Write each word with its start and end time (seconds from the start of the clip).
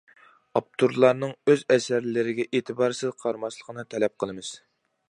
ئاپتورلارنىڭ 0.59 1.35
ئۆز 1.51 1.63
ئەسەرلىرىگە 1.75 2.47
ئېتىبارسىز 2.49 3.17
قارىماسلىقىنى 3.27 3.89
تەلەپ 3.95 4.19
قىلىمىز. 4.25 4.53